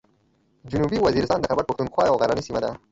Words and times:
جنوبي 0.71 0.97
وزیرستان 1.05 1.39
د 1.39 1.45
خیبر 1.49 1.65
پښتونخوا 1.69 2.03
یوه 2.05 2.19
غرنۍ 2.21 2.43
سیمه 2.47 2.59
ده. 2.63 2.69